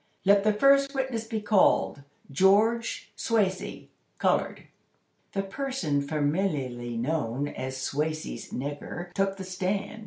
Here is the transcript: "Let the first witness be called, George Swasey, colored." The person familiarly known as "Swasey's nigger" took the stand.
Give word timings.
"Let 0.25 0.43
the 0.43 0.51
first 0.51 0.95
witness 0.95 1.27
be 1.27 1.41
called, 1.41 2.01
George 2.31 3.11
Swasey, 3.15 3.89
colored." 4.17 4.63
The 5.33 5.43
person 5.43 6.01
familiarly 6.01 6.97
known 6.97 7.47
as 7.49 7.77
"Swasey's 7.77 8.49
nigger" 8.49 9.13
took 9.13 9.37
the 9.37 9.43
stand. 9.43 9.99